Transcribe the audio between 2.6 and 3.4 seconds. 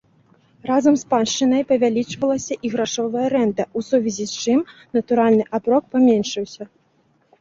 і грашовая